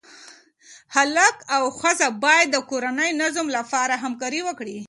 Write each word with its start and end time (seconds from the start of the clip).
هلک 0.95 1.35
او 1.55 1.63
ښځه 1.79 2.07
باید 2.23 2.47
د 2.51 2.57
کورني 2.69 3.09
نظم 3.21 3.47
لپاره 3.57 3.93
همکاري 4.03 4.41
وکړي. 4.45 4.77